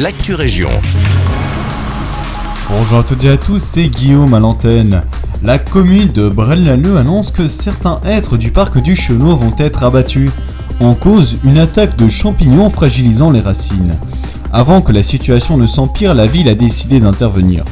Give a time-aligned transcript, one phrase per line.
[0.00, 0.70] l'actu région.
[2.68, 5.02] Bonjour à toutes et à tous, c'est Guillaume à l'antenne.
[5.44, 10.30] La commune de Braine-l'Alleud annonce que certains êtres du parc du Chenot vont être abattus.
[10.80, 13.94] En cause, une attaque de champignons fragilisant les racines.
[14.52, 17.64] Avant que la situation ne s'empire, la ville a décidé d'intervenir.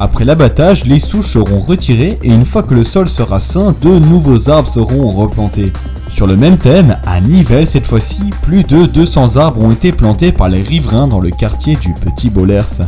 [0.00, 3.98] Après l'abattage, les souches seront retirées et une fois que le sol sera sain, de
[4.00, 5.72] nouveaux arbres seront replantés.
[6.14, 10.32] Sur le même thème, à Nivelles cette fois-ci, plus de 200 arbres ont été plantés
[10.32, 12.82] par les riverains dans le quartier du Petit Bollers.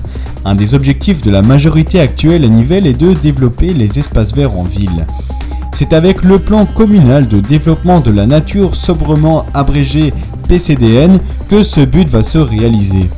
[0.45, 4.59] Un des objectifs de la majorité actuelle à Nivelles est de développer les espaces verts
[4.59, 5.07] en ville.
[5.73, 10.13] C'est avec le plan communal de développement de la nature sobrement abrégé
[10.49, 13.09] PCDN que ce but va se réaliser.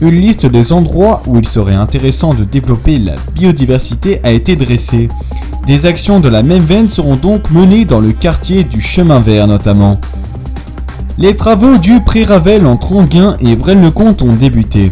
[0.00, 5.08] Une liste des endroits où il serait intéressant de développer la biodiversité a été dressée.
[5.66, 9.46] Des actions de la même veine seront donc menées dans le quartier du chemin vert
[9.46, 10.00] notamment.
[11.18, 14.90] Les travaux du Pré-Ravel entre Anguin et Braine-le-Comte ont débuté.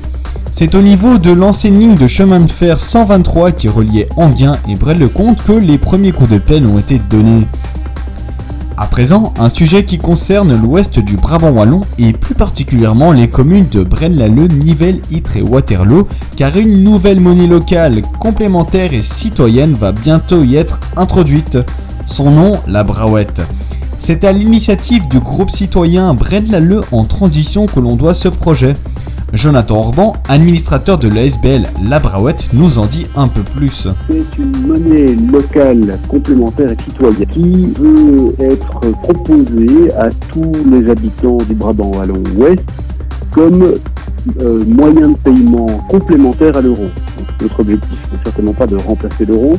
[0.52, 4.74] C'est au niveau de l'ancienne ligne de chemin de fer 123 qui reliait Anguin et
[4.74, 7.46] Braine-le-Comte que les premiers coups de pelle ont été donnés.
[8.80, 13.68] À présent, un sujet qui concerne l'ouest du Brabant wallon et plus particulièrement les communes
[13.70, 19.92] de Braine-l'Alleud, Nivelles, Ytre et Waterloo, car une nouvelle monnaie locale complémentaire et citoyenne va
[19.92, 21.58] bientôt y être introduite.
[22.06, 23.42] Son nom, la Brawette.
[23.98, 28.72] C'est à l'initiative du groupe citoyen Braine-l'Alleud en transition que l'on doit ce projet.
[29.32, 33.86] Jonathan Orban, administrateur de l'ASBL La Brawette, nous en dit un peu plus.
[34.10, 41.38] C'est une monnaie locale complémentaire et citoyenne qui veut être proposée à tous les habitants
[41.48, 42.62] du Brabant Wallon Ouest
[43.30, 43.74] comme
[44.42, 46.88] euh, moyen de paiement complémentaire à l'euro.
[47.42, 49.52] Notre objectif n'est certainement pas de remplacer l'euro,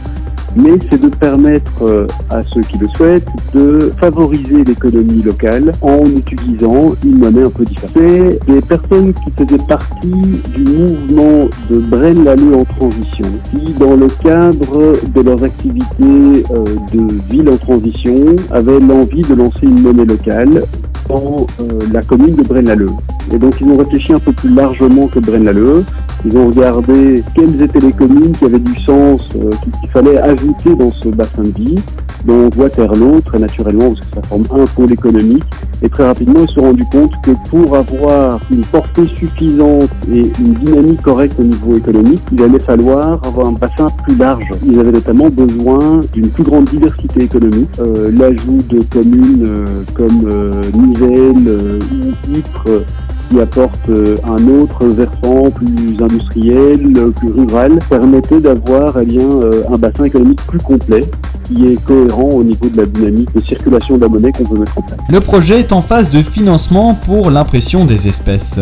[0.55, 6.05] mais c'est de permettre euh, à ceux qui le souhaitent de favoriser l'économie locale en
[6.05, 7.91] utilisant une monnaie un peu différente.
[7.95, 10.21] C'est des personnes qui faisaient partie
[10.53, 17.13] du mouvement de Braine-l'Alleud en transition, qui dans le cadre de leurs activités euh, de
[17.31, 18.16] ville en transition
[18.51, 20.61] avaient l'envie de lancer une monnaie locale
[21.07, 22.91] dans euh, la commune de Braine-l'Alleud.
[23.34, 25.84] Et donc ils ont réfléchi un peu plus largement que Braine-l'Alleud.
[26.25, 29.50] Ils ont regardé quelles étaient les communes qui avaient du sens, euh,
[29.81, 31.80] qu'il fallait ajouter dans ce bassin de vie.
[32.25, 35.44] Donc Waterloo, très naturellement, parce que ça forme un pôle économique.
[35.81, 40.31] Et très rapidement, ils se sont rendus compte que pour avoir une portée suffisante et
[40.40, 44.48] une dynamique correcte au niveau économique, il allait falloir avoir un bassin plus large.
[44.63, 47.69] Ils avaient notamment besoin d'une plus grande diversité économique.
[47.80, 49.66] Euh, L'ajout de communes euh,
[49.96, 50.30] comme
[50.75, 52.84] Nivelles ou Ypres
[53.31, 59.64] qui apporte euh, un autre versant plus industriel, plus rural, permettait d'avoir eh bien, euh,
[59.74, 61.02] un bassin économique plus complet
[61.46, 64.59] qui est cohérent au niveau de la dynamique de circulation de la monnaie qu'on veut
[64.59, 65.00] mettre en place.
[65.09, 68.59] Le projet est en phase de financement pour l'impression des espèces.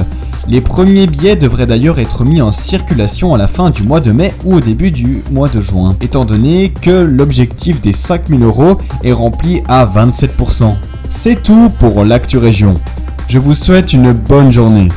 [0.47, 4.11] Les premiers billets devraient d'ailleurs être mis en circulation à la fin du mois de
[4.11, 8.77] mai ou au début du mois de juin, étant donné que l'objectif des 5000 euros
[9.03, 10.75] est rempli à 27%.
[11.09, 12.75] C'est tout pour l'actu région.
[13.29, 14.87] Je vous souhaite une bonne journée.